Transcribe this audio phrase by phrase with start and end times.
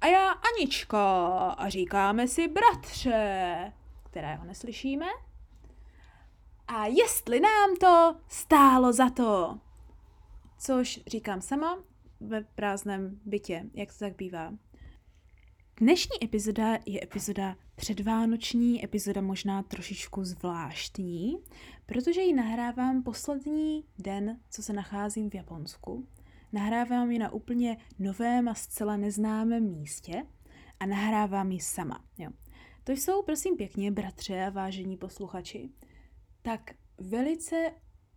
[0.00, 3.72] A já Anička a říkáme si bratře,
[4.10, 5.06] kterého neslyšíme.
[6.68, 9.58] A jestli nám to stálo za to.
[10.58, 11.78] Což říkám sama
[12.20, 14.52] ve prázdném bytě, jak to tak bývá.
[15.76, 21.38] Dnešní epizoda je epizoda předvánoční, epizoda možná trošičku zvláštní,
[21.86, 26.06] protože ji nahrávám poslední den, co se nacházím v Japonsku.
[26.52, 30.22] Nahrávám ji na úplně novém a zcela neznámém místě
[30.80, 32.04] a nahrávám ji sama.
[32.18, 32.30] Jo.
[32.84, 35.70] To jsou, prosím pěkně, bratře a vážení posluchači,
[36.42, 37.72] tak velice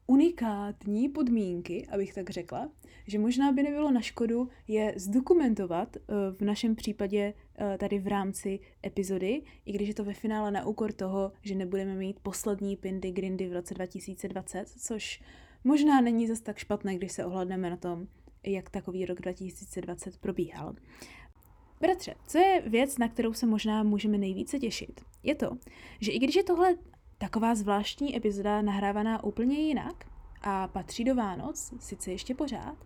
[0.08, 2.70] unikátní podmínky, abych tak řekla,
[3.08, 8.08] že možná by nebylo na škodu je zdokumentovat eh, v našem případě eh, tady v
[8.08, 12.78] rámci epizody, i když je to ve finále na úkor toho, že nebudeme mít poslední
[12.78, 15.24] Pindy Grindy v roce 2020, což
[15.64, 18.08] možná není zas tak špatné, když se ohledneme na tom,
[18.46, 20.76] jak takový rok 2020 probíhal.
[21.82, 25.02] Bratře, co je věc, na kterou se možná můžeme nejvíce těšit?
[25.24, 25.58] Je to,
[26.00, 26.76] že i když je tohle
[27.18, 30.06] taková zvláštní epizoda nahrávaná úplně jinak
[30.42, 32.78] a patří do Vánoc, sice ještě pořád,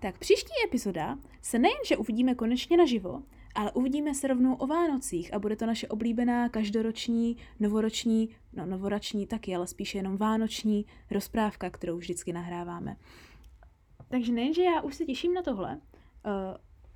[0.00, 3.22] tak příští epizoda se nejenže uvidíme konečně naživo,
[3.54, 9.26] ale uvidíme se rovnou o Vánocích a bude to naše oblíbená každoroční, novoroční, no novoroční
[9.26, 12.96] taky, ale spíše jenom vánoční rozprávka, kterou vždycky nahráváme.
[14.14, 15.80] Takže nejenže já už se těším na tohle, uh,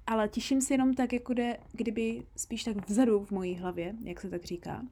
[0.06, 4.20] ale těším se jenom tak, jako jde, kdyby spíš tak vzadu v mojí hlavě, jak
[4.20, 4.82] se tak říká.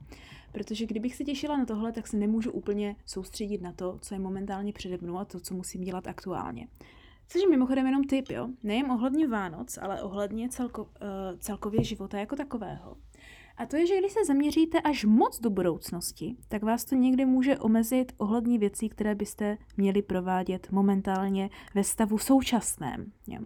[0.52, 4.20] Protože kdybych se těšila na tohle, tak se nemůžu úplně soustředit na to, co je
[4.20, 6.68] momentálně přede mnou a to, co musím dělat aktuálně.
[7.28, 8.48] Což je mimochodem jenom tip, jo?
[8.62, 10.88] Nejen ohledně Vánoc, ale ohledně celko, uh,
[11.38, 12.96] celkově života jako takového.
[13.56, 17.24] A to je, že když se zaměříte až moc do budoucnosti, tak vás to někdy
[17.24, 23.12] může omezit ohledně věcí, které byste měli provádět momentálně ve stavu současném.
[23.26, 23.40] Jo.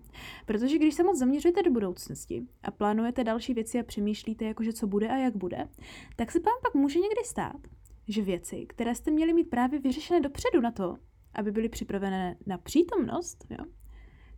[0.47, 4.87] Protože když se moc zaměřujete do budoucnosti a plánujete další věci a přemýšlíte, jakože co
[4.87, 5.69] bude a jak bude,
[6.17, 7.61] tak se vám pak může někdy stát,
[8.09, 10.97] že věci, které jste měli mít právě vyřešené dopředu na to,
[11.35, 13.65] aby byly připravené na přítomnost, jo,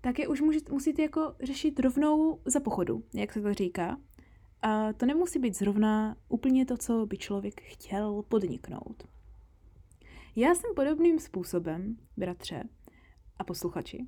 [0.01, 3.97] tak je už můžete, musíte jako řešit rovnou za pochodu, jak se to říká,
[4.63, 9.09] a to nemusí být zrovna úplně to, co by člověk chtěl podniknout.
[10.37, 12.63] Já jsem podobným způsobem, bratře
[13.39, 14.07] a posluchači,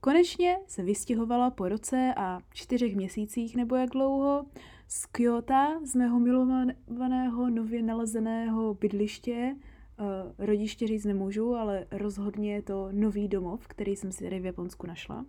[0.00, 4.46] konečně se vystěhovala po roce a čtyřech měsících nebo jak dlouho
[4.88, 9.56] z Kyoto, z mého milovaného, nově nalezeného bydliště,
[10.00, 14.44] Uh, rodiště říct nemůžu, ale rozhodně je to nový domov, který jsem si tady v
[14.44, 15.26] Japonsku našla.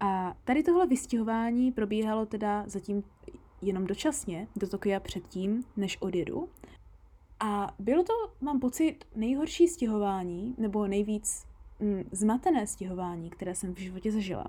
[0.00, 3.02] A tady tohle vystěhování probíhalo teda zatím
[3.62, 6.48] jenom dočasně do Tokia předtím, než odjedu.
[7.40, 11.46] A bylo to, mám pocit, nejhorší stěhování, nebo nejvíc
[11.80, 14.46] mm, zmatené stěhování, které jsem v životě zažila.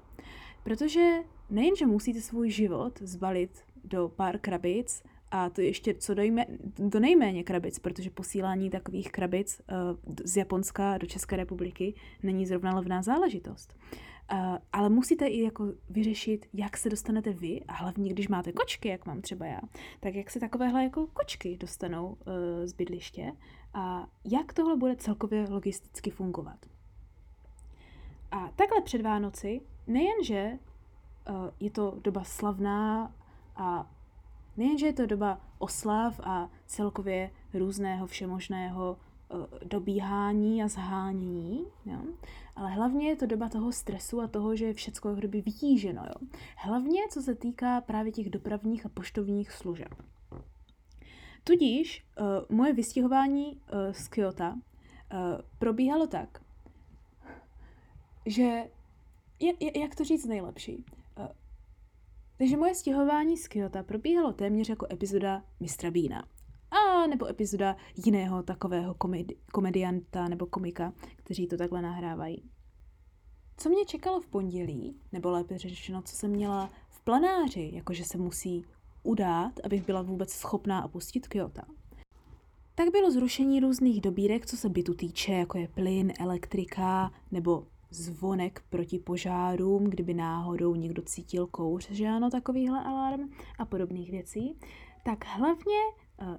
[0.64, 1.12] Protože
[1.50, 6.46] nejenže musíte svůj život zbalit do pár krabic, a to ještě co dojme,
[6.80, 12.76] do nejméně krabic, protože posílání takových krabic uh, z Japonska do České republiky není zrovna
[12.76, 13.76] levná záležitost.
[13.94, 14.11] Uh,
[14.74, 19.06] ale musíte i jako vyřešit, jak se dostanete vy, a hlavně když máte kočky, jak
[19.06, 19.60] mám třeba já,
[20.00, 22.16] tak jak se takovéhle jako kočky dostanou uh,
[22.66, 23.32] z bydliště
[23.74, 26.66] a jak tohle bude celkově logisticky fungovat.
[28.32, 30.52] A takhle před Vánoci, nejenže
[31.30, 33.16] uh, je to doba slavná
[33.56, 33.92] a
[34.58, 38.98] nejenže je to doba oslav a celkově různého všemožného
[39.34, 42.00] Eh, dobíhání a zhánění, jo?
[42.62, 46.04] Ale hlavně je to doba toho stresu a toho, že je všecko jako kdyby vytíženo.
[46.06, 46.28] Jo?
[46.58, 49.94] Hlavně co se týká právě těch dopravních a poštovních služeb.
[51.44, 54.54] Tudíž uh, moje vystěhování uh, z Kyoto uh,
[55.60, 56.42] probíhalo tak,
[58.26, 58.64] že,
[59.40, 60.86] jak, jak to říct nejlepší,
[61.20, 61.28] uh,
[62.38, 66.28] takže moje stěhování z Kyoto probíhalo téměř jako epizoda Mistra Bína
[67.08, 67.76] nebo epizoda
[68.06, 72.44] jiného takového komedi- komedianta nebo komika, kteří to takhle nahrávají.
[73.58, 78.18] Co mě čekalo v pondělí, nebo lépe řečeno, co jsem měla v planáři, jakože se
[78.18, 78.66] musí
[79.04, 81.62] udát, abych byla vůbec schopná opustit Kyoto,
[82.76, 88.64] tak bylo zrušení různých dobírek, co se bytu týče, jako je plyn, elektrika nebo zvonek
[88.70, 93.30] proti požárům, kdyby náhodou někdo cítil kouř, že ano, takovýhle alarm
[93.60, 94.60] a podobných věcí,
[95.04, 95.80] tak hlavně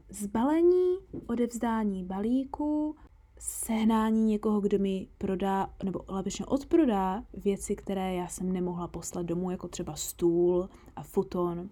[0.08, 0.96] zbalení,
[1.26, 2.96] odevzdání balíku,
[3.38, 9.50] sehnání někoho, kdo mi prodá, nebo lepšně odprodá věci, které já jsem nemohla poslat domů,
[9.50, 11.68] jako třeba stůl a futon.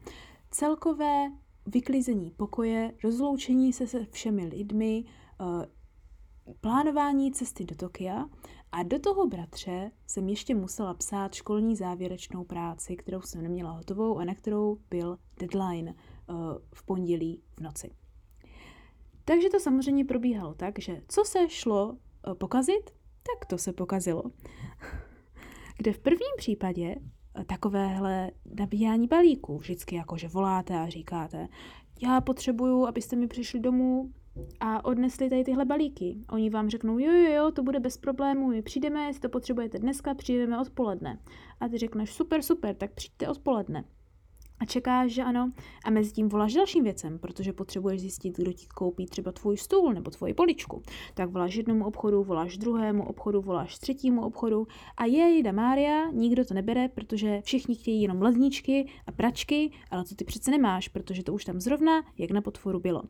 [0.50, 1.32] Celkové
[1.66, 5.04] vyklizení pokoje, rozloučení se se všemi lidmi,
[5.40, 5.66] eh,
[6.60, 8.28] plánování cesty do Tokia
[8.72, 14.18] a do toho, bratře, jsem ještě musela psát školní závěrečnou práci, kterou jsem neměla hotovou
[14.18, 15.94] a na kterou byl deadline
[16.28, 16.36] uh,
[16.74, 17.99] v pondělí v noci.
[19.30, 22.90] Takže to samozřejmě probíhalo tak, že co se šlo uh, pokazit,
[23.22, 24.22] tak to se pokazilo.
[25.78, 31.48] Kde v prvním případě uh, takovéhle nabíjání balíků, vždycky jako, že voláte a říkáte,
[32.02, 34.12] já potřebuju, abyste mi přišli domů
[34.60, 36.16] a odnesli tady tyhle balíky.
[36.30, 39.78] Oni vám řeknou, jo, jo, jo, to bude bez problémů, my přijdeme, jestli to potřebujete
[39.78, 41.18] dneska, přijdeme odpoledne.
[41.60, 43.84] A ty řekneš, super, super, tak přijďte odpoledne.
[44.60, 45.52] A čekáš, že ano,
[45.84, 49.92] a mezi tím voláš dalším věcem, protože potřebuješ zjistit, kdo ti koupí třeba tvůj stůl
[49.92, 50.82] nebo tvoji poličku.
[51.14, 54.66] Tak voláš jednomu obchodu, voláš druhému obchodu, voláš třetímu obchodu
[54.96, 60.04] a jej, da Mária, nikdo to nebere, protože všichni chtějí jenom ledničky a pračky, ale
[60.04, 63.02] to ty přece nemáš, protože to už tam zrovna, jak na potvoru bylo.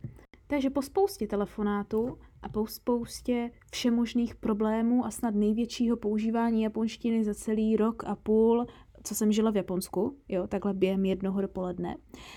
[0.46, 7.34] Takže po spoustě telefonátů a po spoustě všemožných problémů a snad největšího používání japonštiny za
[7.34, 8.66] celý rok a půl,
[9.02, 11.96] co jsem žila v Japonsku, jo, takhle během jednoho dopoledne,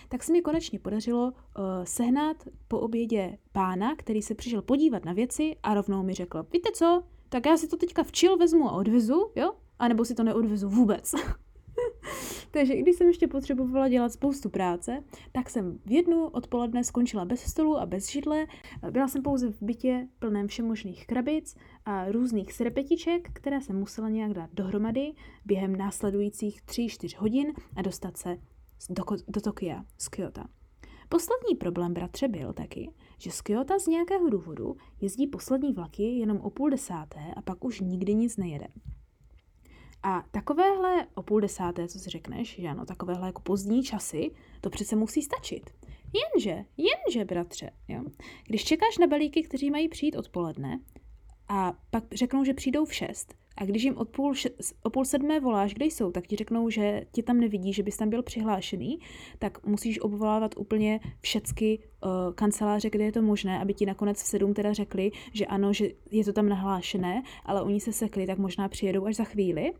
[0.09, 1.33] tak se mi konečně podařilo uh,
[1.83, 2.37] sehnat
[2.67, 7.03] po obědě pána, který se přišel podívat na věci a rovnou mi řekl, víte co,
[7.29, 10.69] tak já si to teďka včil vezmu a odvezu, jo, a nebo si to neodvezu
[10.69, 11.11] vůbec.
[12.51, 17.41] Takže když jsem ještě potřebovala dělat spoustu práce, tak jsem v jednu odpoledne skončila bez
[17.41, 18.47] stolu a bez židle.
[18.91, 21.55] Byla jsem pouze v bytě plném všemožných krabic
[21.85, 25.13] a různých srepetiček, které jsem musela nějak dát dohromady
[25.45, 28.37] během následujících 3-4 hodin a dostat se
[28.89, 30.41] do, do Tokia z Kyoto.
[31.09, 36.37] Poslední problém, bratře, byl taky, že z Kyoto z nějakého důvodu jezdí poslední vlaky jenom
[36.37, 38.67] o půl desáté a pak už nikdy nic nejede.
[40.03, 44.69] A takovéhle o půl desáté, co si řekneš, že ano, takovéhle jako pozdní časy, to
[44.69, 45.69] přece musí stačit.
[46.13, 48.03] Jenže, jenže, bratře, jo,
[48.47, 50.79] když čekáš na balíky, kteří mají přijít odpoledne
[51.47, 54.33] a pak řeknou, že přijdou v šest, a když jim od půl,
[54.83, 57.97] o půl sedmé voláš, kde jsou, tak ti řeknou, že ti tam nevidí, že bys
[57.97, 58.99] tam byl přihlášený,
[59.39, 64.25] tak musíš obvolávat úplně všechny uh, kanceláře, kde je to možné, aby ti nakonec v
[64.25, 68.37] sedm teda řekli, že ano, že je to tam nahlášené, ale oni se sekli, tak
[68.37, 69.71] možná přijedou až za chvíli.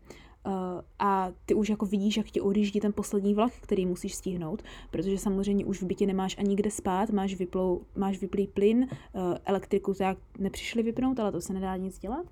[0.46, 0.52] Uh,
[0.98, 5.18] a ty už jako vidíš, jak ti odjíždí ten poslední vlak, který musíš stihnout, protože
[5.18, 9.94] samozřejmě už v bytě nemáš ani kde spát, máš, vyplou, máš vyplý plyn, uh, elektriku
[9.94, 12.26] tak nepřišli vypnout, ale to se nedá nic dělat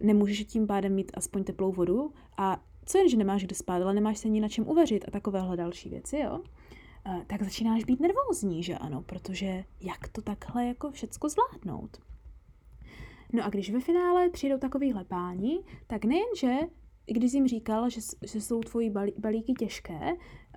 [0.00, 3.94] nemůžeš tím pádem mít aspoň teplou vodu a co jen, že nemáš kde spát, ale
[3.94, 6.40] nemáš se ani na čem uvařit a takovéhle další věci, jo?
[7.26, 11.98] Tak začínáš být nervózní, že ano, protože jak to takhle jako všecko zvládnout?
[13.32, 16.56] No a když ve finále přijdou takovýhle páni, tak nejenže
[17.08, 20.00] i když jim říkal, že, že jsou tvoji balí, balíky těžké,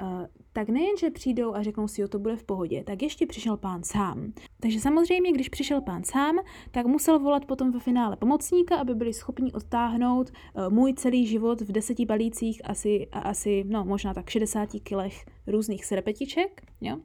[0.01, 3.25] uh, tak nejen, že přijdou a řeknou si, jo, to bude v pohodě, tak ještě
[3.25, 4.33] přišel pán sám.
[4.59, 6.39] Takže samozřejmě, když přišel pán sám,
[6.71, 11.61] tak musel volat potom ve finále pomocníka, aby byli schopni odtáhnout uh, můj celý život
[11.61, 16.97] v deseti balících asi, asi, no možná tak 60 kilech různých srepetiček, jo.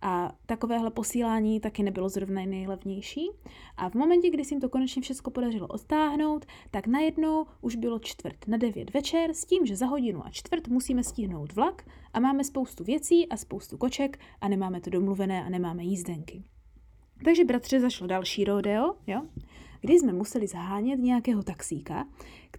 [0.00, 3.30] A takovéhle posílání taky nebylo zrovna nejlevnější.
[3.76, 7.98] A v momentě, kdy se jim to konečně všechno podařilo odtáhnout, tak najednou už bylo
[7.98, 12.20] čtvrt na devět večer s tím, že za hodinu a čtvrt musíme stihnout vlak a
[12.20, 16.42] máme spoustu věcí a spoustu koček a nemáme to domluvené a nemáme jízdenky.
[17.24, 19.22] Takže bratře zašlo další rodeo, jo?
[19.80, 22.06] kdy jsme museli zahánět nějakého taxíka,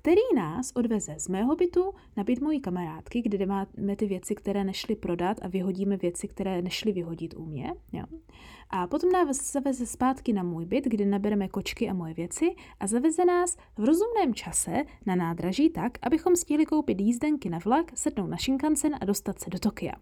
[0.02, 4.64] který nás odveze z mého bytu na byt mojí kamarádky, kde máme ty věci, které
[4.64, 7.74] nešly prodat a vyhodíme věci, které nešly vyhodit u mě.
[7.94, 8.04] Jo.
[8.70, 12.88] A potom nás zaveze zpátky na můj byt, kde nabereme kočky a moje věci a
[12.88, 18.28] zaveze nás v rozumném čase na nádraží tak, abychom stihli koupit jízdenky na vlak, sednout
[18.28, 19.94] na Shinkansen a dostat se do Tokia.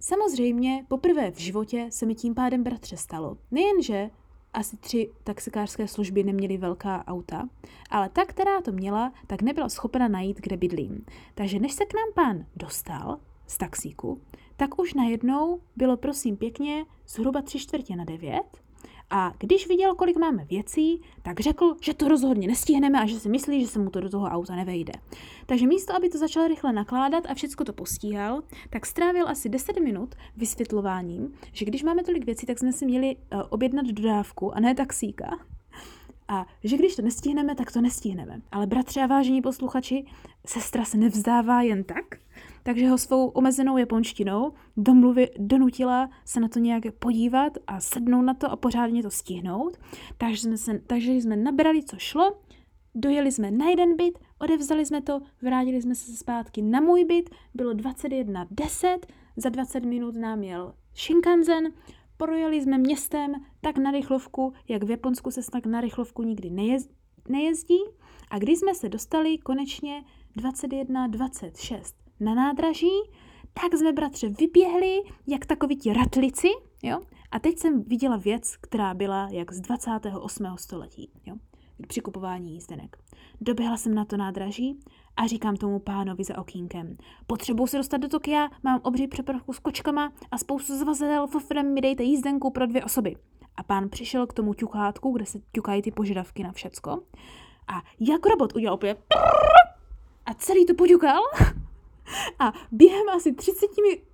[0.00, 3.38] Samozřejmě poprvé v životě se mi tím pádem bratře stalo.
[3.50, 4.10] Nejenže
[4.54, 7.48] asi tři taxikářské služby neměly velká auta,
[7.90, 11.06] ale ta, která to měla, tak nebyla schopna najít, kde bydlím.
[11.34, 14.20] Takže než se k nám pán dostal z taxíku,
[14.56, 18.63] tak už najednou bylo prosím pěkně zhruba tři čtvrtě na devět
[19.10, 23.28] a když viděl, kolik máme věcí, tak řekl, že to rozhodně nestihneme a že si
[23.28, 24.92] myslí, že se mu to do toho auta nevejde.
[25.46, 29.80] Takže místo, aby to začal rychle nakládat a všechno to postíhal, tak strávil asi 10
[29.80, 34.60] minut vysvětlováním, že když máme tolik věcí, tak jsme si měli uh, objednat dodávku a
[34.60, 35.38] ne taxíka.
[36.28, 38.40] A že když to nestihneme, tak to nestihneme.
[38.52, 40.04] Ale bratři a vážení posluchači,
[40.46, 42.04] sestra se nevzdává jen tak,
[42.64, 48.34] takže ho svou omezenou japonštinou domluvi, donutila se na to nějak podívat a sednout na
[48.34, 49.76] to a pořádně to stihnout.
[50.18, 52.36] Takže jsme, se, takže jsme nabrali, co šlo,
[52.94, 57.30] dojeli jsme na jeden byt, odevzali jsme to, vrátili jsme se zpátky na můj byt,
[57.54, 58.98] bylo 21.10,
[59.36, 61.72] za 20 minut nám jel Shinkansen,
[62.16, 66.88] projeli jsme městem tak na rychlovku, jak v Japonsku se tak na rychlovku nikdy nejez,
[67.28, 67.78] nejezdí.
[68.30, 70.04] A když jsme se dostali konečně
[70.36, 72.90] 21.26 na nádraží,
[73.52, 76.48] tak jsme, bratře, vyběhli jak takoví ti ratlici,
[76.82, 77.00] jo?
[77.30, 80.46] A teď jsem viděla věc, která byla jak z 28.
[80.56, 81.36] století, jo?
[81.88, 82.96] Při kupování jízdenek.
[83.40, 84.80] Doběhla jsem na to nádraží
[85.16, 86.96] a říkám tomu pánovi za okýnkem.
[87.26, 91.80] Potřebuji se dostat do Tokia, mám obří přepravku s kočkama a spoustu zvazadel, fofrem mi
[91.80, 93.16] dejte jízdenku pro dvě osoby.
[93.56, 96.90] A pán přišel k tomu ťukátku, kde se ťukají ty požadavky na všecko.
[97.68, 98.98] A jak robot udělal opět
[100.26, 101.22] a celý to poďukal
[102.38, 103.66] a během asi 30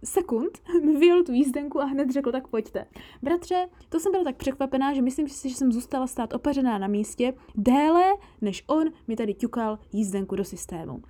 [0.04, 2.86] sekund mi vyjel tu jízdenku a hned řekl, tak pojďte.
[3.22, 6.86] Bratře, to jsem byla tak překvapená, že myslím si, že jsem zůstala stát opařená na
[6.86, 8.04] místě déle,
[8.40, 11.02] než on mi tady ťukal jízdenku do systému.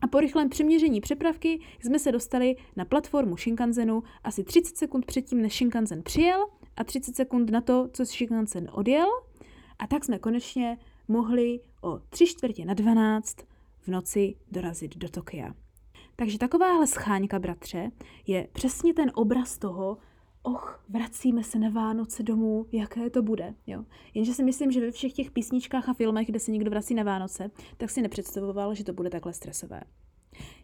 [0.00, 5.42] A po rychlém přeměření přepravky jsme se dostali na platformu Shinkanzenu asi 30 sekund předtím,
[5.42, 6.46] než Shinkansen přijel
[6.76, 9.08] a 30 sekund na to, co Shinkansen odjel.
[9.78, 13.36] A tak jsme konečně mohli o tři čtvrtě na 12
[13.80, 15.54] v noci dorazit do Tokia.
[16.20, 17.90] Takže takováhle scháňka, bratře,
[18.26, 19.98] je přesně ten obraz toho,
[20.42, 23.54] och, vracíme se na Vánoce domů, jaké to bude.
[23.66, 23.84] Jo?
[24.14, 27.02] Jenže si myslím, že ve všech těch písničkách a filmech, kde se někdo vrací na
[27.02, 29.80] Vánoce, tak si nepředstavoval, že to bude takhle stresové.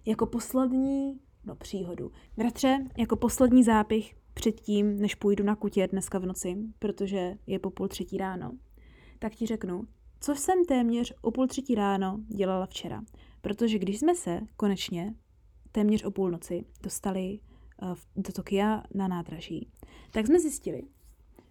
[0.07, 2.13] Jako poslední, no příhodu.
[2.37, 7.71] Bratře, jako poslední zápich předtím, než půjdu na kutě dneska v noci, protože je po
[7.71, 8.53] půl třetí ráno,
[9.19, 9.85] tak ti řeknu,
[10.21, 13.03] co jsem téměř o půl třetí ráno dělala včera.
[13.41, 15.15] Protože když jsme se konečně
[15.77, 17.39] téměř o půlnoci dostali
[17.83, 19.69] uh, do Tokia na nádraží,
[20.11, 20.83] tak jsme zjistili,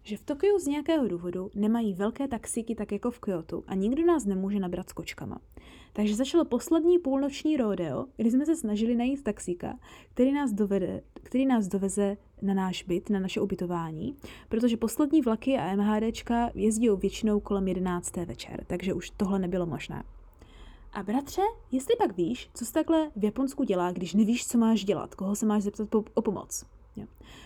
[0.03, 4.05] že v Tokiu z nějakého důvodu nemají velké taxíky tak jako v Kyoto a nikdo
[4.05, 5.41] nás nemůže nabrat s kočkama.
[5.93, 9.79] Takže začalo poslední půlnoční rodeo, kdy jsme se snažili najít taxíka,
[10.13, 14.15] který nás, dovede, který nás doveze na náš byt, na naše ubytování,
[14.49, 18.15] protože poslední vlaky a MHDčka jezdí většinou kolem 11.
[18.17, 20.03] večer, takže už tohle nebylo možné.
[20.95, 24.85] A bratře, jestli pak víš, co se takhle v Japonsku dělá, když nevíš, co máš
[24.85, 26.65] dělat, koho se máš zeptat po, o pomoc.
[26.95, 27.05] Jo.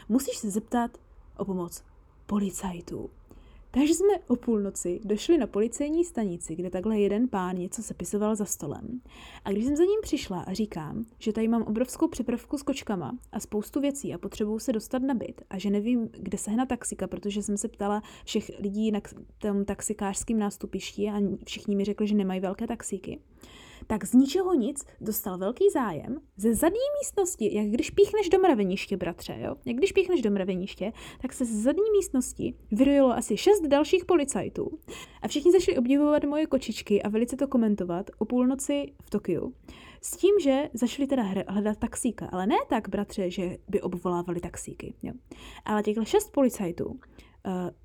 [0.09, 0.97] Musíš se zeptat
[1.37, 1.83] o pomoc
[2.25, 3.09] policajtů.
[3.71, 8.45] Takže jsme o půlnoci došli na policejní stanici, kde takhle jeden pán něco sepisoval za
[8.45, 9.01] stolem.
[9.45, 13.17] A když jsem za ním přišla a říkám, že tady mám obrovskou přepravku s kočkama
[13.31, 17.07] a spoustu věcí a potřebuju se dostat na byt a že nevím, kde sehnat taxika,
[17.07, 19.01] protože jsem se ptala všech lidí na
[19.37, 23.19] tom taxikářském nástupišti a všichni mi řekli, že nemají velké taxíky,
[23.91, 28.97] tak z ničeho nic dostal velký zájem ze zadní místnosti, jak když píchneš do mraveniště,
[28.97, 29.55] bratře, jo?
[29.65, 34.79] Jak když píchneš do mraveniště, tak se z zadní místnosti vyrojilo asi šest dalších policajtů
[35.21, 39.53] a všichni začali obdivovat moje kočičky a velice to komentovat o půlnoci v Tokiu.
[40.01, 44.93] S tím, že začali teda hledat taxíka, ale ne tak, bratře, že by obvolávali taxíky,
[45.03, 45.13] jo.
[45.65, 46.99] Ale těchto šest policajtů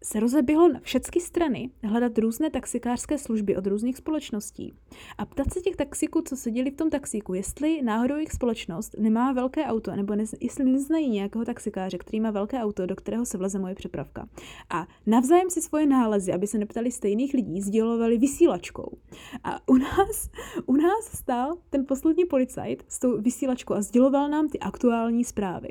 [0.05, 4.73] se rozeběhlo na všechny strany hledat různé taxikářské služby od různých společností
[5.19, 9.33] a ptat se těch taxíků, co seděli v tom taxíku, jestli náhodou jejich společnost nemá
[9.33, 13.39] velké auto, nebo ne, jestli neznají nějakého taxikáře, který má velké auto, do kterého se
[13.39, 14.29] vleze moje přepravka.
[14.71, 18.99] A navzájem si svoje nálezy, aby se neptali stejných lidí, sdělovali vysílačkou.
[19.45, 20.31] A u nás,
[20.67, 25.69] u nás stál ten poslední policajt s tou vysílačkou a sděloval nám ty aktuální zprávy.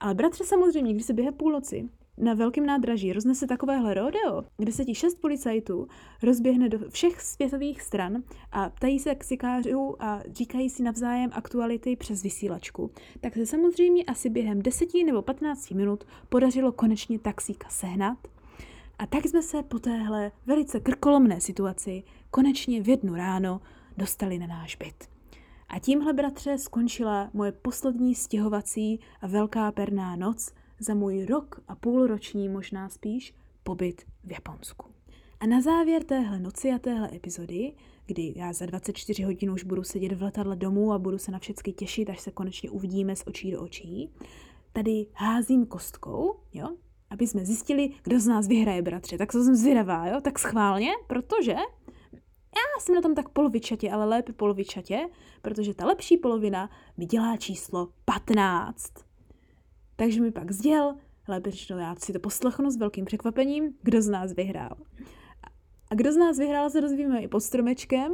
[0.00, 4.84] Ale bratře samozřejmě, když se během půlnoci na velkém nádraží roznese takovéhle rodeo, kde se
[4.84, 5.88] ti šest policajtů
[6.22, 12.22] rozběhne do všech světových stran a ptají se taxikářů a říkají si navzájem aktuality přes
[12.22, 12.90] vysílačku,
[13.20, 18.18] tak se samozřejmě asi během 10 nebo 15 minut podařilo konečně taxíka sehnat.
[18.98, 23.60] A tak jsme se po téhle velice krkolomné situaci konečně v jednu ráno
[23.96, 25.08] dostali na náš byt.
[25.68, 30.52] A tímhle, bratře, skončila moje poslední stěhovací a velká perná noc–
[30.82, 34.90] za můj rok a půlroční, možná spíš, pobyt v Japonsku.
[35.40, 37.72] A na závěr téhle noci a téhle epizody,
[38.06, 41.38] kdy já za 24 hodin už budu sedět v letadle domů a budu se na
[41.38, 44.10] všechny těšit, až se konečně uvidíme z očí do očí,
[44.72, 46.68] tady házím kostkou, jo,
[47.10, 49.18] aby jsme zjistili, kdo z nás vyhraje, bratře.
[49.18, 51.52] Tak jsem zvědavá, jo, tak schválně, protože
[52.56, 55.08] já jsem na tom tak polovičatě, ale lépe polovičatě,
[55.42, 59.11] protože ta lepší polovina mi dělá číslo 15.
[60.02, 60.94] Takže mi pak sděl,
[61.48, 64.76] řečeno, já si to poslechnu s velkým překvapením, kdo z nás vyhrál.
[65.90, 68.12] A kdo z nás vyhrál, se dozvíme i pod stromečkem,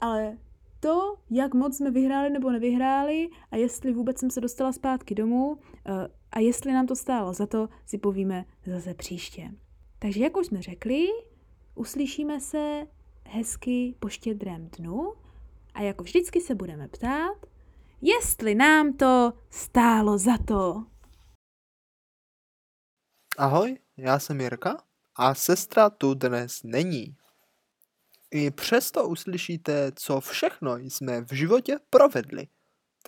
[0.00, 0.38] ale
[0.80, 5.58] to, jak moc jsme vyhráli nebo nevyhráli a jestli vůbec jsem se dostala zpátky domů
[5.86, 9.50] eh, a jestli nám to stálo za to, si povíme zase příště.
[9.98, 11.06] Takže jak už jsme řekli,
[11.74, 12.86] uslyšíme se
[13.24, 15.12] hezky po štědrém dnu
[15.74, 17.46] a jako vždycky se budeme ptát,
[18.02, 20.91] jestli nám to stálo za to.
[23.38, 24.76] Ahoj, já jsem Jirka
[25.16, 27.16] a sestra tu dnes není.
[28.30, 32.48] I přesto uslyšíte, co všechno jsme v životě provedli.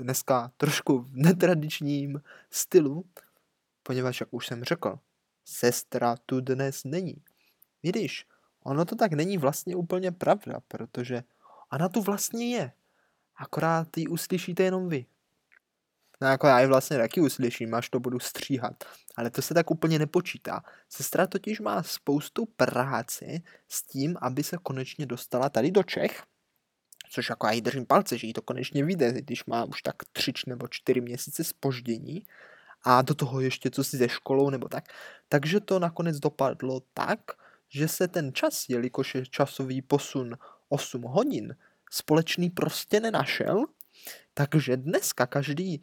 [0.00, 3.04] Dneska trošku v netradičním stylu,
[3.83, 4.99] poněvadž, jak už jsem řekl,
[5.45, 7.23] sestra tu dnes není.
[7.83, 8.26] Když
[8.62, 11.25] ono to tak není vlastně úplně pravda, protože
[11.73, 12.73] ona tu vlastně je.
[13.37, 15.07] Akorát ji uslyšíte jenom vy.
[16.21, 18.85] No jako já ji vlastně taky uslyším, až to budu stříhat.
[19.16, 20.62] Ale to se tak úplně nepočítá.
[20.88, 23.26] Sestra totiž má spoustu práce
[23.68, 26.23] s tím, aby se konečně dostala tady do Čech.
[27.11, 29.97] Což jako já jí držím palce, že jí to konečně vyjde, když má už tak
[30.12, 32.26] tři nebo čtyři měsíce spoždění.
[32.85, 34.85] A do toho ještě co si ze školou nebo tak.
[35.28, 37.21] Takže to nakonec dopadlo tak,
[37.68, 40.37] že se ten čas, jelikož je časový posun
[40.68, 41.56] 8 hodin,
[41.90, 43.64] společný prostě nenašel,
[44.35, 45.83] takže dneska každý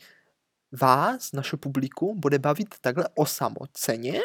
[0.71, 4.19] vás, naše publikum, bude bavit takhle osamoceně.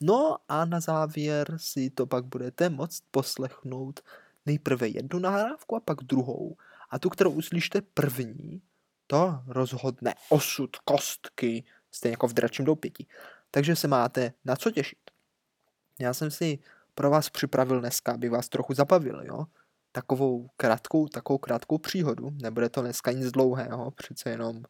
[0.00, 4.00] No a na závěr si to pak budete moct poslechnout
[4.46, 6.56] nejprve jednu nahrávku a pak druhou.
[6.90, 8.62] A tu, kterou uslyšte první,
[9.06, 13.06] to rozhodne osud kostky, stejně jako v dračím doupěti.
[13.50, 14.98] Takže se máte na co těšit.
[15.98, 16.58] Já jsem si
[16.94, 19.46] pro vás připravil dneska, aby vás trochu zabavil, jo?
[19.92, 22.30] Takovou krátkou, takovou krátkou příhodu.
[22.42, 24.62] Nebude to dneska nic dlouhého, přece jenom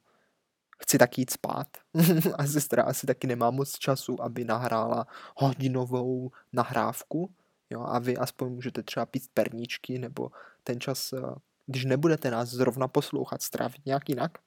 [0.78, 1.68] chci taky jít spát.
[2.38, 5.06] a sestra asi taky nemá moc času, aby nahrála
[5.37, 7.30] hodinovou nahrávku.
[7.70, 10.30] Jo, a vy aspoň můžete třeba pít perníčky, nebo
[10.64, 11.20] ten čas, eh,
[11.66, 14.38] když nebudete nás zrovna poslouchat, strávit nějak jinak.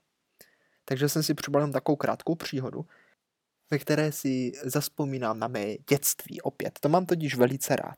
[0.85, 2.85] Takže jsem si připravil takovou krátkou příhodu,
[3.71, 6.79] ve které si zaspomínám na mé dětství opět.
[6.79, 7.97] To mám totiž velice rád.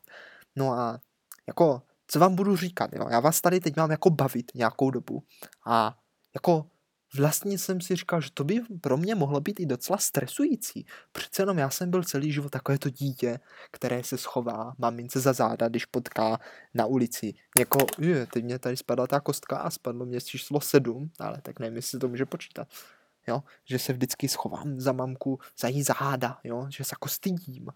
[0.56, 1.00] No a
[1.46, 3.08] jako, co vám budu říkat, jo?
[3.10, 5.22] Já vás tady teď mám jako bavit nějakou dobu
[5.66, 5.98] a
[6.34, 6.66] jako
[7.16, 10.86] vlastně jsem si říkal, že to by pro mě mohlo být i docela stresující.
[11.12, 13.40] Přece jenom já jsem byl celý život takové to dítě,
[13.70, 16.38] které se schová mamince za záda, když potká
[16.74, 17.34] na ulici.
[17.58, 21.60] Jako, je, teď mě tady spadla ta kostka a spadlo mě číslo sedm, ale tak
[21.60, 22.68] nevím, jestli to může počítat.
[23.26, 27.66] Jo, že se vždycky schovám za mamku, za jí záda, jo, že se jako stydím.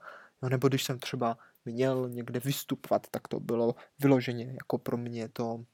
[0.42, 5.28] Jo, nebo když jsem třeba měl někde vystupovat, tak to bylo vyloženě jako pro mě
[5.28, 5.64] to,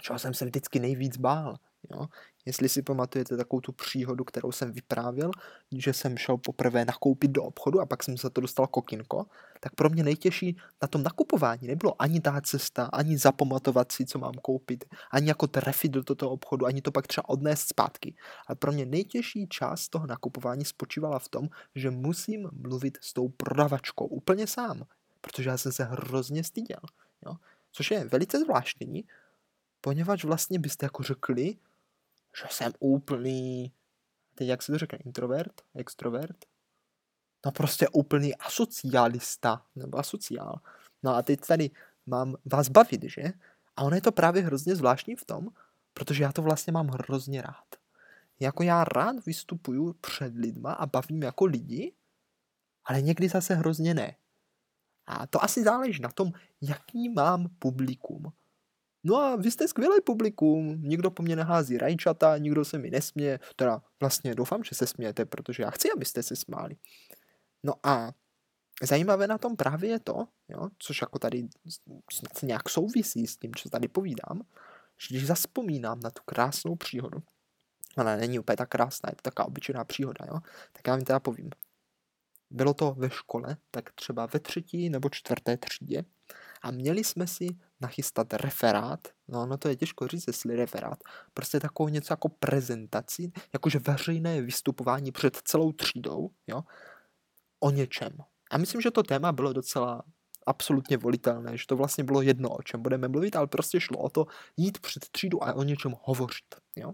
[0.00, 1.56] čeho jsem se vždycky nejvíc bál.
[1.90, 2.06] Jo?
[2.46, 5.30] Jestli si pamatujete takovou tu příhodu, kterou jsem vyprávěl,
[5.76, 9.26] že jsem šel poprvé nakoupit do obchodu a pak jsem se to dostal kokinko,
[9.60, 14.18] tak pro mě nejtěžší na tom nakupování nebylo ani ta cesta, ani zapamatovat si, co
[14.18, 18.14] mám koupit, ani jako trefit do toho obchodu, ani to pak třeba odnést zpátky.
[18.46, 23.28] Ale pro mě nejtěžší část toho nakupování spočívala v tom, že musím mluvit s tou
[23.28, 24.84] prodavačkou úplně sám,
[25.20, 26.80] protože já jsem se hrozně styděl.
[27.26, 27.36] Jo?
[27.72, 29.04] Což je velice zvláštní,
[29.80, 31.56] poněvadž vlastně byste jako řekli,
[32.40, 33.72] že jsem úplný,
[34.34, 36.36] teď jak se to řekne, introvert, extrovert?
[37.46, 40.60] No prostě úplný asocialista, nebo asociál.
[41.02, 41.70] No a teď tady
[42.06, 43.22] mám vás bavit, že?
[43.76, 45.48] A ono je to právě hrozně zvláštní v tom,
[45.94, 47.66] protože já to vlastně mám hrozně rád.
[48.40, 51.92] Jako já rád vystupuju před lidma a bavím jako lidi,
[52.84, 54.16] ale někdy zase hrozně ne.
[55.06, 58.32] A to asi záleží na tom, jaký mám publikum.
[59.08, 63.40] No a vy jste skvělý publikum, nikdo po mně nehází rajčata, nikdo se mi nesměje,
[63.56, 66.76] teda vlastně doufám, že se smějete, protože já chci, abyste se smáli.
[67.62, 68.12] No a
[68.82, 71.48] zajímavé na tom právě je to, jo, což jako tady
[72.12, 74.42] snad nějak souvisí s tím, co tady povídám,
[74.98, 77.18] že když zaspomínám na tu krásnou příhodu,
[77.98, 80.40] ona není úplně tak krásná, je to taková obyčejná příhoda, jo,
[80.72, 81.50] tak já vám teda povím.
[82.50, 86.04] Bylo to ve škole, tak třeba ve třetí nebo čtvrté třídě
[86.66, 87.48] a měli jsme si
[87.80, 90.98] nachystat referát, no, no to je těžko říct, jestli referát,
[91.34, 96.62] prostě takovou něco jako prezentaci, jakože veřejné vystupování před celou třídou, jo,
[97.60, 98.12] o něčem.
[98.50, 100.02] A myslím, že to téma bylo docela
[100.46, 104.10] absolutně volitelné, že to vlastně bylo jedno, o čem budeme mluvit, ale prostě šlo o
[104.10, 104.26] to
[104.56, 106.92] jít před třídu a o něčem hovořit, jo.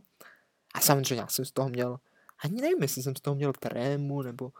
[0.74, 1.98] A samozřejmě já jsem z toho měl,
[2.44, 4.52] ani nevím, jestli jsem z toho měl trému, nebo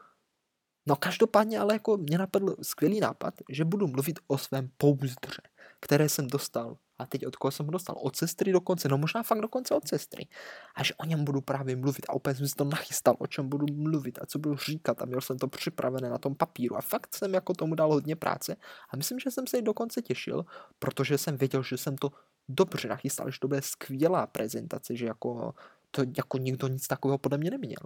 [0.86, 5.42] No každopádně ale jako mě napadl skvělý nápad, že budu mluvit o svém pouzdře,
[5.80, 6.76] které jsem dostal.
[6.98, 7.96] A teď od koho jsem ho dostal?
[7.98, 10.26] Od sestry dokonce, no možná fakt dokonce od sestry.
[10.74, 13.48] A že o něm budu právě mluvit a úplně jsem si to nachystal, o čem
[13.48, 16.80] budu mluvit a co budu říkat a měl jsem to připravené na tom papíru a
[16.80, 18.56] fakt jsem jako tomu dal hodně práce
[18.90, 20.44] a myslím, že jsem se i dokonce těšil,
[20.78, 22.10] protože jsem věděl, že jsem to
[22.48, 25.54] dobře nachystal, že to bude skvělá prezentace, že jako
[25.90, 27.82] to jako nikdo nic takového pode mě neměl.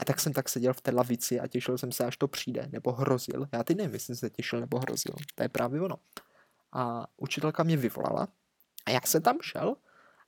[0.00, 2.68] A tak jsem tak seděl v té lavici a těšil jsem se, až to přijde,
[2.72, 3.48] nebo hrozil.
[3.52, 5.14] Já teď nevím, jestli se těšil nebo hrozil.
[5.34, 5.96] To je právě ono.
[6.72, 8.28] A učitelka mě vyvolala
[8.86, 9.76] a jak se tam šel,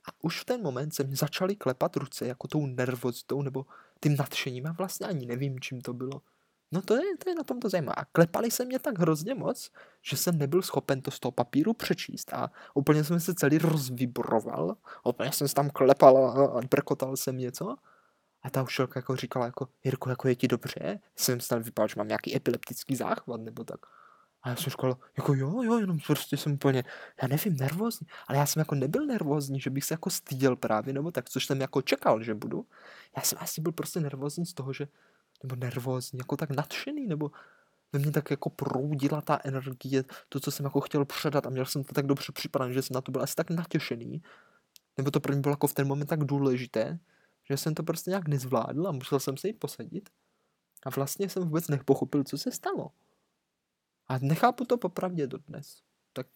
[0.09, 3.67] a už v ten moment se mi začaly klepat ruce jako tou nervozitou nebo
[4.01, 6.23] tím nadšením a vlastně ani nevím, čím to bylo.
[6.73, 7.95] No to je, to je na tom to zajímavé.
[7.95, 9.71] A klepali se mě tak hrozně moc,
[10.03, 14.77] že jsem nebyl schopen to z toho papíru přečíst a úplně jsem se celý rozvibroval.
[15.05, 17.77] Úplně jsem se tam klepal a, a brkotal jsem něco.
[18.43, 20.99] A ta učitelka jako říkala jako, Jirko, jako je ti dobře?
[21.17, 23.81] Jsem se tam vypadal, že mám nějaký epileptický záchvat nebo tak.
[24.43, 26.85] A já jsem říkal, jako jo, jo, jenom prostě jsem úplně,
[27.23, 28.07] já nevím, nervózní.
[28.27, 31.47] Ale já jsem jako nebyl nervózní, že bych se jako styděl právě, nebo tak, což
[31.47, 32.67] jsem jako čekal, že budu.
[33.17, 34.89] Já jsem asi byl prostě nervózní z toho, že,
[35.43, 37.31] nebo nervózní, jako tak nadšený, nebo
[37.93, 41.67] ve mně tak jako proudila ta energie, to, co jsem jako chtěl předat a měl
[41.67, 44.23] jsem to tak dobře připravené, že jsem na to byl asi tak natěšený,
[44.97, 46.99] nebo to pro mě bylo jako v ten moment tak důležité,
[47.45, 50.11] že jsem to prostě nějak nezvládl a musel jsem se jít posadit.
[50.87, 52.91] A vlastně jsem vůbec nepochopil, co se stalo.
[54.07, 55.83] A nechápu to popravdě dodnes.
[56.13, 56.27] Tak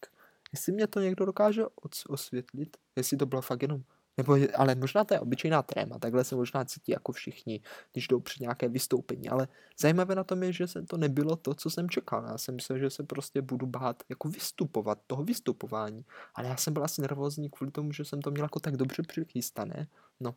[0.52, 1.64] jestli mě to někdo dokáže
[2.08, 3.82] osvětlit, jestli to bylo fakt jenom
[4.16, 7.60] nebo, ale možná to je obyčejná tréma, takhle se možná cítí jako všichni,
[7.92, 11.54] když jdou při nějaké vystoupení, ale zajímavé na tom je, že se to nebylo to,
[11.54, 12.24] co jsem čekal.
[12.24, 16.74] Já jsem myslel, že se prostě budu bát jako vystupovat, toho vystupování, ale já jsem
[16.74, 19.88] byl asi nervózní kvůli tomu, že jsem to měl jako tak dobře přichystané.
[20.20, 20.34] No,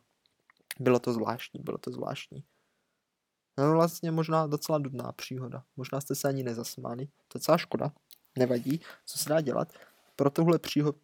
[0.80, 2.44] bylo to zvláštní, bylo to zvláštní.
[3.58, 5.64] No vlastně možná docela dudná příhoda.
[5.76, 7.06] Možná jste se ani nezasmáli.
[7.06, 7.92] To je celá škoda.
[8.38, 9.72] Nevadí, co se dá dělat.
[10.16, 10.94] Pro tohle přího...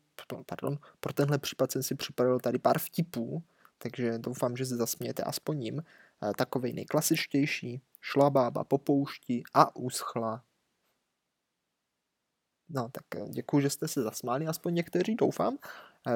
[0.47, 3.43] pardon, pro tenhle případ jsem si připravil tady pár vtipů,
[3.79, 5.83] takže doufám, že se zasmějete aspoň ním.
[6.23, 7.83] Eh, takovej nejklasičtější.
[8.01, 10.45] Šla bába po poušti a uschla.
[12.68, 15.59] No, tak eh, děkuji, že jste se zasmáli, aspoň někteří, doufám.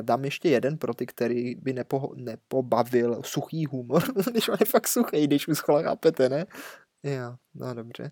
[0.02, 4.88] Dám ještě jeden pro ty, který by nepo, nepobavil suchý humor, když on je fakt
[4.88, 6.46] suchý, když už chápete, ne?
[7.02, 8.10] Jo, no dobře.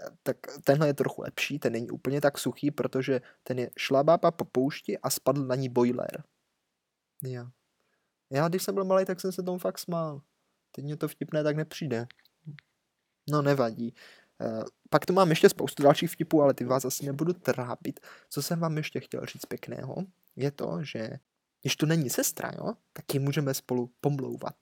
[0.00, 4.30] Eh, tak tenhle je trochu lepší, ten není úplně tak suchý, protože ten je šlabába
[4.30, 6.24] po poušti a spadl na ní boiler.
[7.22, 7.46] Jo.
[8.32, 10.22] Já, když jsem byl malý, tak jsem se tomu fakt smál.
[10.72, 12.06] Teď mě to vtipné tak nepřijde.
[13.30, 13.94] No nevadí.
[14.90, 18.00] Pak tu mám ještě spoustu dalších vtipů, ale ty vás asi nebudu trápit.
[18.28, 19.96] Co jsem vám ještě chtěl říct pěkného,
[20.36, 21.10] je to, že
[21.62, 24.54] když tu není sestra, jo, tak ji můžeme spolu pomlouvat.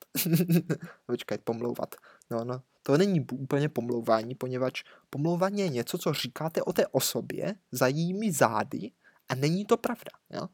[1.07, 1.95] Počkej, pomlouvat.
[2.31, 7.55] No, no, to není úplně pomlouvání, poněvadž pomlouvání je něco, co říkáte o té osobě
[7.73, 8.91] za jejími zády
[9.29, 10.49] a není to pravda, jo.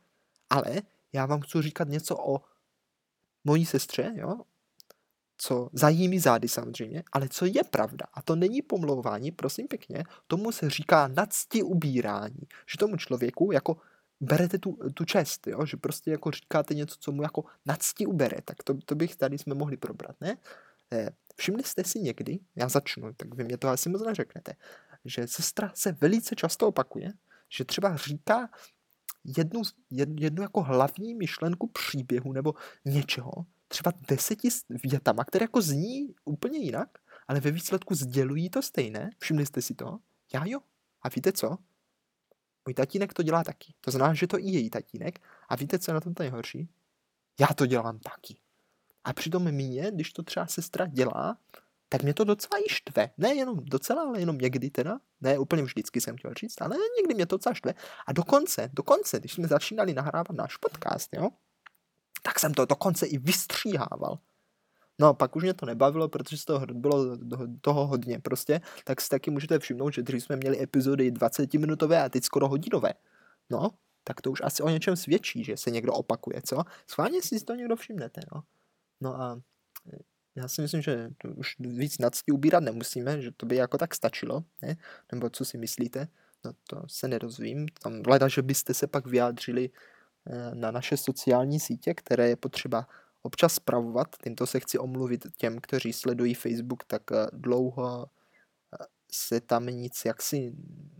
[0.50, 0.82] Ale
[1.12, 2.40] já vám chci říkat něco o
[3.44, 4.40] mojí sestře, jo,
[5.36, 10.04] co za jejími zády samozřejmě, ale co je pravda, a to není pomlouvání, prosím pěkně,
[10.26, 13.76] tomu se říká nadsti ubírání, že tomu člověku jako
[14.20, 15.66] berete tu, tu čest, jo?
[15.66, 19.38] že prostě jako říkáte něco, co mu jako nadsti ubere, tak to, to bych tady
[19.38, 20.36] jsme mohli probrat, ne?
[20.92, 24.52] Eh, všimli jste si někdy, já začnu, tak vy mě to asi moc neřeknete,
[25.04, 27.12] že sestra se velice často opakuje,
[27.48, 28.48] že třeba říká
[29.24, 33.32] jednu, jednu jako hlavní myšlenku příběhu nebo něčeho,
[33.74, 36.88] třeba deseti větama, které jako zní úplně jinak,
[37.28, 39.10] ale ve výsledku sdělují to stejné.
[39.18, 39.98] Všimli jste si to?
[40.34, 40.60] Já jo.
[41.02, 41.58] A víte co?
[42.66, 43.74] Můj tatínek to dělá taky.
[43.80, 45.20] To znamená, že to i její tatínek.
[45.48, 46.68] A víte, co je na tom nejhorší?
[47.40, 48.36] Já to dělám taky.
[49.04, 51.38] A přitom mě, když to třeba sestra dělá,
[51.88, 53.10] tak mě to docela i štve.
[53.18, 55.00] Ne jenom docela, ale jenom někdy teda.
[55.20, 57.74] Ne úplně vždycky jsem chtěl říct, ale někdy mě to docela štve.
[58.06, 61.30] A dokonce, dokonce, když jsme začínali nahrávat náš podcast, jo,
[62.26, 64.18] tak jsem to dokonce i vystříhával.
[64.98, 67.16] No pak už mě to nebavilo, protože z toho bylo
[67.60, 72.02] toho hodně prostě, tak si taky můžete všimnout, že dřív jsme měli epizody 20 minutové
[72.02, 72.92] a teď skoro hodinové.
[73.50, 73.70] No,
[74.04, 76.62] tak to už asi o něčem svědčí, že se někdo opakuje, co?
[76.86, 78.42] Schválně si to někdo všimnete, no.
[79.00, 79.40] No a
[79.92, 79.96] e,
[80.36, 84.44] já si myslím, že už víc nadstí ubírat nemusíme, že to by jako tak stačilo,
[84.62, 84.76] ne?
[85.12, 86.08] Nebo co si myslíte?
[86.44, 87.66] No to se nerozvím.
[87.82, 89.70] Tam hleda, že byste se pak vyjádřili
[90.54, 92.86] na naše sociální sítě, které je potřeba
[93.24, 94.08] občas spravovat.
[94.24, 100.04] Tímto se chci omluvit těm, kteří sledují Facebook, tak eh, dlouho eh, se tam nic
[100.04, 100.52] jaksi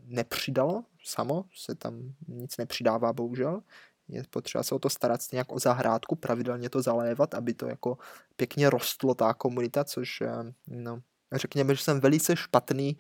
[0.04, 3.62] nepřidalo, samo se tam nic nepřidává, bohužel.
[4.08, 7.98] Je potřeba se o to starat nějak o zahrádku, pravidelně to zalévat, aby to jako
[8.36, 11.00] pěkně rostlo ta komunita, což eh, no,
[11.32, 12.96] řekněme, že jsem velice špatný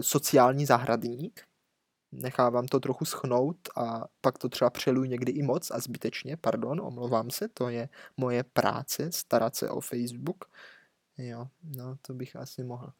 [0.00, 1.47] sociální zahradník,
[2.12, 6.80] nechávám to trochu schnout a pak to třeba přeluju někdy i moc a zbytečně, pardon,
[6.80, 10.44] omlouvám se, to je moje práce, starat se o Facebook.
[11.18, 12.92] Jo, no to bych asi mohl.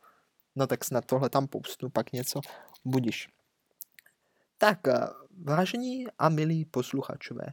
[0.57, 2.40] No tak snad tohle tam poustnu, pak něco
[2.85, 3.29] budiš.
[4.59, 5.07] Tak, eh,
[5.44, 7.47] vážení a milí posluchačové,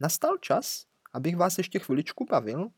[0.00, 2.68] nastal čas, abych vás ještě chviličku bavil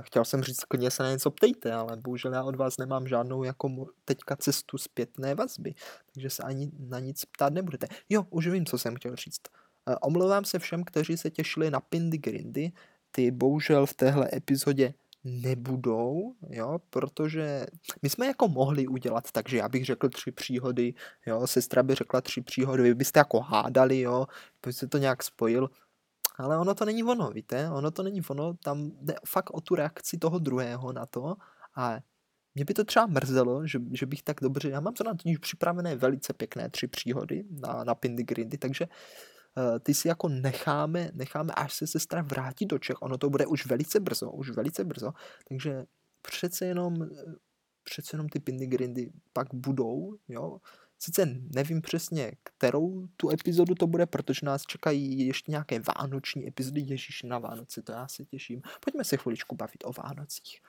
[0.00, 3.42] Chtěl jsem říct, klidně se na něco ptejte, ale bohužel já od vás nemám žádnou
[3.42, 5.74] jako teďka cestu zpětné vazby,
[6.14, 7.86] takže se ani na nic ptát nebudete.
[8.08, 9.40] Jo, už vím, co jsem chtěl říct.
[9.88, 12.72] E, omlouvám se všem, kteří se těšili na Pindy Grindy,
[13.10, 17.66] ty bohužel v téhle epizodě nebudou, jo, protože
[18.02, 20.94] my jsme jako mohli udělat takže já bych řekl tři příhody,
[21.26, 24.26] jo, sestra by řekla tři příhody, vy byste jako hádali, jo,
[24.66, 25.70] byste to nějak spojil,
[26.38, 29.74] ale ono to není ono, víte, ono to není ono, tam jde fakt o tu
[29.74, 31.36] reakci toho druhého na to.
[31.76, 31.98] A
[32.54, 35.22] mě by to třeba mrzelo, že, že bych tak dobře, já mám to na to
[35.40, 41.10] připravené velice pěkné tři příhody na, na Pindy Grindy, takže uh, ty si jako necháme,
[41.14, 44.84] necháme, až se sestra vrátí do Čech, ono to bude už velice brzo, už velice
[44.84, 45.12] brzo,
[45.48, 45.84] takže
[46.22, 46.94] přece jenom,
[47.84, 50.58] přece jenom ty Pindy Grindy pak budou, jo,
[50.98, 56.80] Sice nevím přesně, kterou tu epizodu to bude, protože nás čekají ještě nějaké vánoční epizody
[56.80, 58.62] Ježíš na Vánoce, to já se těším.
[58.84, 60.60] Pojďme se chviličku bavit o Vánocích.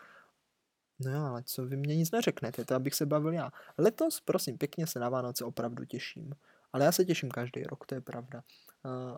[0.99, 3.51] No jo, ale co vy mě nic neřeknete, to abych se bavil já.
[3.77, 6.33] Letos, prosím, pěkně se na Vánoce opravdu těším.
[6.73, 8.43] Ale já se těším každý rok, to je pravda.
[8.85, 9.17] Uh,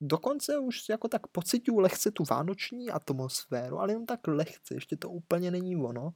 [0.00, 5.10] dokonce už jako tak pocituju lehce tu vánoční atmosféru, ale jenom tak lehce, ještě to
[5.10, 6.14] úplně není ono.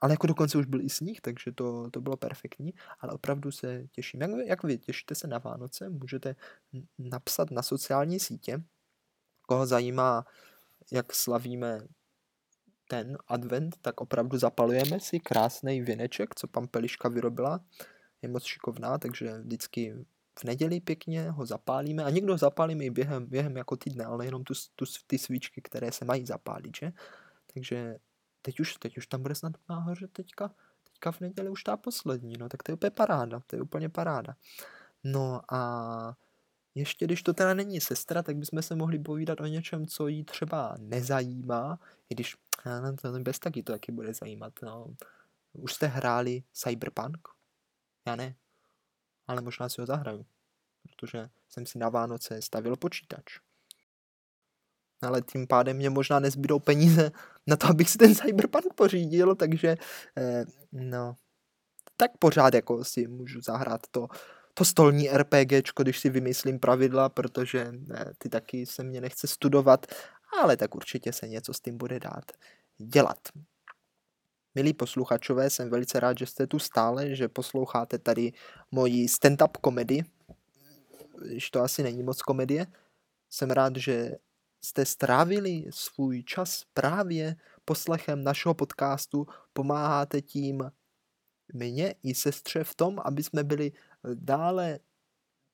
[0.00, 3.84] Ale jako dokonce už byl i sníh, takže to, to bylo perfektní, ale opravdu se
[3.92, 4.20] těším.
[4.20, 6.36] Jak, jak vy těšíte se na Vánoce, můžete
[6.98, 8.62] napsat na sociální sítě,
[9.42, 10.24] koho zajímá,
[10.92, 11.80] jak slavíme
[12.88, 17.60] ten advent, tak opravdu zapalujeme si krásný věneček, co pan Peliška vyrobila.
[18.22, 20.06] Je moc šikovná, takže vždycky
[20.38, 24.44] v neděli pěkně ho zapálíme a někdo zapálíme i během, během jako týdne, ale jenom
[24.44, 26.92] tu, tu, ty svíčky, které se mají zapálit, že?
[27.54, 27.96] Takže
[28.46, 30.54] teď už, teď už tam bude snad nahoře teďka,
[30.84, 33.88] teďka v neděli už ta poslední, no tak to je úplně paráda, to je úplně
[33.88, 34.36] paráda.
[35.04, 36.16] No a
[36.74, 40.24] ještě když to teda není sestra, tak bychom se mohli povídat o něčem, co jí
[40.24, 41.78] třeba nezajímá,
[42.08, 44.52] i když no, to bez taky to taky bude zajímat.
[44.62, 44.94] No.
[45.52, 47.28] Už jste hráli Cyberpunk?
[48.06, 48.34] Já ne.
[49.26, 50.26] Ale možná si ho zahraju,
[50.82, 53.45] protože jsem si na Vánoce stavil počítač
[55.02, 57.10] ale tím pádem mě možná nezbydou peníze
[57.46, 59.76] na to, abych si ten Cyberpunk pořídil, takže
[60.18, 61.14] eh, no,
[61.96, 64.08] tak pořád jako si můžu zahrát to,
[64.54, 69.26] to stolní RPGčko, když si vymyslím pravidla, protože ne, eh, ty taky se mě nechce
[69.26, 69.86] studovat,
[70.42, 72.32] ale tak určitě se něco s tím bude dát
[72.78, 73.18] dělat.
[74.54, 78.32] Milí posluchačové, jsem velice rád, že jste tu stále, že posloucháte tady
[78.70, 80.02] moji stand-up komedy,
[81.22, 82.66] když to asi není moc komedie.
[83.30, 84.16] Jsem rád, že
[84.66, 90.70] jste strávili svůj čas právě poslechem našeho podcastu, pomáháte tím
[91.52, 93.72] mně i sestře v tom, aby jsme byli
[94.14, 94.78] dále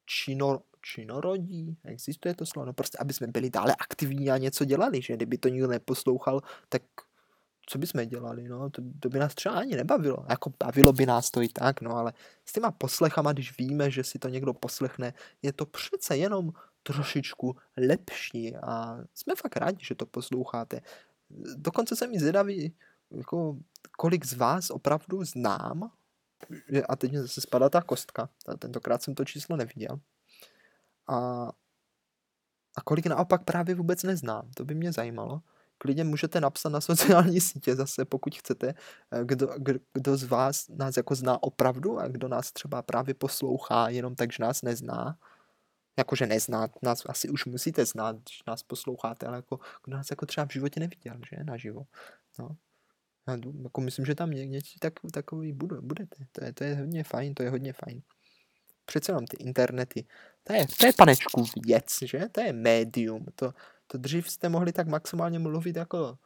[0.07, 5.03] čino, činorodí, existuje to slovo, no prostě, aby jsme byli dále aktivní a něco dělali,
[5.03, 5.16] že?
[5.16, 6.83] Kdyby to nikdo neposlouchal, tak
[7.66, 11.31] co bychom dělali, no, to, to by nás třeba ani nebavilo, jako bavilo by nás
[11.31, 12.12] to i tak, no, ale
[12.44, 17.57] s těma poslechama, když víme, že si to někdo poslechne, je to přece jenom trošičku
[17.77, 20.81] lepší a jsme fakt rádi, že to posloucháte.
[21.57, 22.77] Dokonce jsem mi zvědavý,
[23.11, 23.57] jako,
[23.99, 25.90] kolik z vás opravdu znám,
[26.88, 30.01] a teď mě zase spadá ta kostka, tentokrát jsem to číslo neviděl.
[31.07, 31.49] A,
[32.77, 35.42] a kolik naopak právě vůbec neznám, to by mě zajímalo.
[35.79, 38.75] Klidně můžete napsat na sociální sítě zase, pokud chcete,
[39.25, 39.49] kdo,
[39.92, 44.33] kdo, z vás nás jako zná opravdu a kdo nás třeba právě poslouchá jenom tak,
[44.33, 45.18] že nás nezná
[45.98, 50.26] jakože neznát, nás asi už musíte znát, když nás posloucháte, ale jako, kdo nás jako
[50.26, 51.87] třeba v životě neviděl, že, naživo.
[52.38, 52.57] No.
[53.28, 56.16] Já jako myslím, že tam někdy tak, takový budu, budete.
[56.33, 58.02] To je, to je hodně fajn, to je hodně fajn.
[58.87, 60.07] Přece mám ty internety.
[60.44, 62.20] To je, to je panečku věc, že?
[62.33, 63.26] To je médium.
[63.35, 63.55] To,
[63.87, 66.18] to dřív jste mohli tak maximálně mluvit jako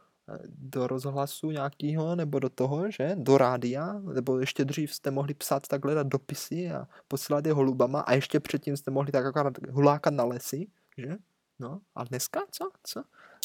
[0.46, 3.16] do rozhlasu nějakého nebo do toho, že?
[3.18, 8.12] Do rádia, nebo ještě dřív jste mohli psát takhle dopisy a posílat je holubama a
[8.12, 10.66] ještě předtím jste mohli tak akorát hulákat na lesy,
[10.98, 11.16] že?
[11.58, 12.70] No a dneska co?
[12.82, 13.02] Co?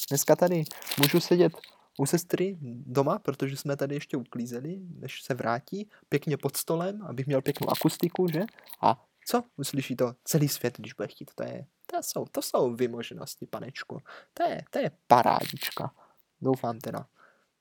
[0.10, 0.64] Dneska tady
[1.00, 1.54] můžu sedět
[2.00, 7.28] u sestry doma, protože jsme tady ještě uklízeli, než se vrátí, pěkně pod stolem, abych
[7.28, 8.42] měl pěknou akustiku, že?
[8.82, 9.44] A co?
[9.58, 11.32] Uslyší to celý svět, když bude chtít.
[11.36, 14.02] To, je, to, jsou, to jsou vymoženosti, panečku.
[14.34, 15.92] To je, to je parádička.
[16.42, 17.08] Doufám teda.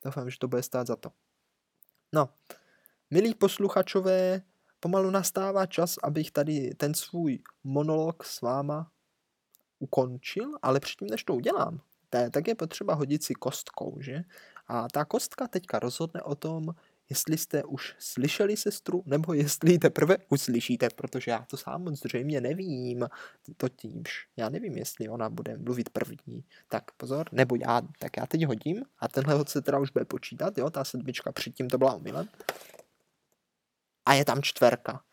[0.04, 1.12] Doufám, že to bude stát za to.
[2.12, 2.28] No,
[3.10, 4.42] milí posluchačové,
[4.80, 8.90] pomalu nastává čas, abych tady ten svůj monolog s váma
[9.78, 11.80] ukončil, ale předtím, než to udělám,
[12.30, 14.22] tak je potřeba hodit si kostkou, že?
[14.66, 16.74] A ta kostka teďka rozhodne o tom,
[17.10, 22.40] jestli jste už slyšeli sestru, nebo jestli ji teprve uslyšíte, protože já to sám zřejmě
[22.40, 23.08] nevím.
[23.56, 26.44] Totiž já nevím, jestli ona bude mluvit první.
[26.68, 30.04] Tak pozor, nebo já, tak já teď hodím a tenhle hod se teda už bude
[30.04, 32.28] počítat, jo, ta sedmička předtím to byla omylem.
[34.06, 35.04] A je tam čtverka.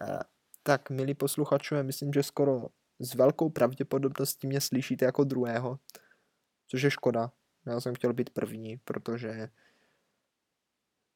[0.00, 0.18] E,
[0.62, 5.78] tak, milí posluchačové, myslím, že skoro s velkou pravděpodobností mě slyšíte jako druhého,
[6.68, 7.32] což je škoda,
[7.66, 9.48] Já jsem chtěl být první, protože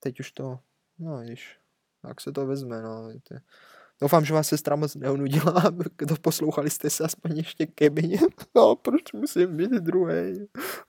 [0.07, 0.59] teď už to,
[0.99, 1.59] no víš,
[2.09, 3.09] jak se to vezme, no.
[3.09, 3.41] Víte.
[4.01, 5.63] Doufám, že vás sestra moc neunudila,
[5.97, 8.19] kdo poslouchali jste se aspoň ještě kebině.
[8.55, 10.49] No, proč musím být druhý?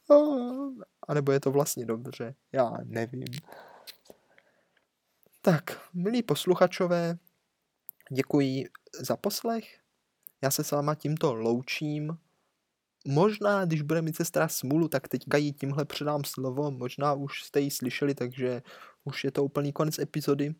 [1.07, 3.23] A nebo je to vlastně dobře, já nevím.
[5.41, 7.17] Tak, milí posluchačové,
[8.11, 8.65] děkuji
[8.99, 9.79] za poslech.
[10.41, 12.17] Já se s váma tímto loučím.
[13.07, 16.71] Možná, když bude mít sestra smůlu, tak teďka jí tímhle předám slovo.
[16.71, 18.61] Možná už jste ji slyšeli, takže
[19.07, 20.55] už je to úplný konec epizody.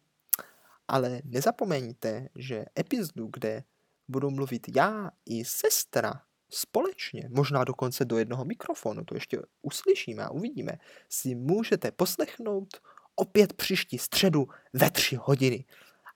[0.87, 3.63] Ale nezapomeňte, že epizodu, kde
[4.07, 10.29] budu mluvit já i sestra společně, možná dokonce do jednoho mikrofonu, to ještě uslyšíme a
[10.29, 10.79] uvidíme,
[11.09, 12.67] si můžete poslechnout
[13.15, 15.65] opět příští středu ve tři hodiny.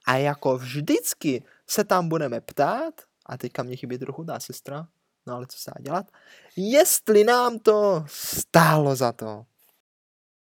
[0.06, 2.94] A jako vždycky se tam budeme ptát,
[3.26, 4.88] a teďka mě chybí trochu ta sestra,
[5.26, 6.10] no ale co se dá dělat,
[6.56, 9.46] jestli nám to stálo za to.